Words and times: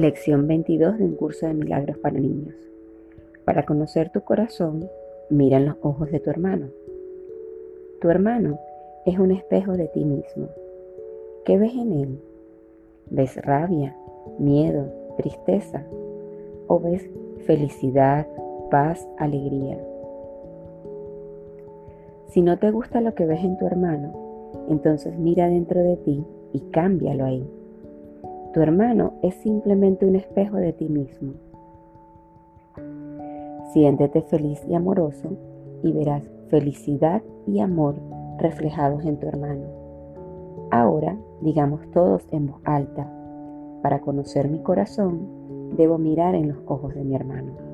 Lección 0.00 0.46
22 0.46 0.96
de 0.96 1.04
un 1.04 1.14
curso 1.14 1.46
de 1.46 1.52
milagros 1.52 1.98
para 1.98 2.18
niños. 2.18 2.54
Para 3.44 3.66
conocer 3.66 4.08
tu 4.10 4.22
corazón, 4.22 4.88
mira 5.28 5.58
en 5.58 5.66
los 5.66 5.76
ojos 5.82 6.10
de 6.10 6.20
tu 6.20 6.30
hermano. 6.30 6.68
Tu 8.00 8.08
hermano 8.08 8.58
es 9.04 9.18
un 9.18 9.30
espejo 9.30 9.72
de 9.72 9.88
ti 9.88 10.06
mismo. 10.06 10.48
¿Qué 11.44 11.58
ves 11.58 11.74
en 11.74 11.92
él? 11.92 12.18
¿Ves 13.10 13.36
rabia, 13.44 13.94
miedo, 14.38 14.90
tristeza? 15.18 15.84
¿O 16.66 16.80
ves 16.80 17.06
felicidad, 17.44 18.26
paz, 18.70 19.06
alegría? 19.18 19.78
Si 22.28 22.40
no 22.40 22.58
te 22.58 22.70
gusta 22.70 23.02
lo 23.02 23.14
que 23.14 23.26
ves 23.26 23.44
en 23.44 23.58
tu 23.58 23.66
hermano, 23.66 24.14
entonces 24.70 25.18
mira 25.18 25.46
dentro 25.50 25.82
de 25.82 25.98
ti 25.98 26.24
y 26.54 26.60
cámbialo 26.70 27.26
ahí. 27.26 27.59
Tu 28.52 28.60
hermano 28.60 29.12
es 29.22 29.34
simplemente 29.36 30.06
un 30.06 30.16
espejo 30.16 30.56
de 30.56 30.72
ti 30.72 30.88
mismo. 30.88 31.34
Siéntete 33.72 34.22
feliz 34.22 34.60
y 34.68 34.74
amoroso 34.74 35.36
y 35.84 35.92
verás 35.92 36.28
felicidad 36.48 37.22
y 37.46 37.60
amor 37.60 37.94
reflejados 38.38 39.04
en 39.04 39.18
tu 39.18 39.28
hermano. 39.28 39.66
Ahora 40.72 41.16
digamos 41.40 41.88
todos 41.92 42.26
en 42.32 42.48
voz 42.48 42.60
alta, 42.64 43.08
para 43.82 44.00
conocer 44.00 44.48
mi 44.48 44.58
corazón, 44.60 45.76
debo 45.76 45.96
mirar 45.98 46.34
en 46.34 46.48
los 46.48 46.58
ojos 46.66 46.94
de 46.94 47.04
mi 47.04 47.14
hermano. 47.14 47.69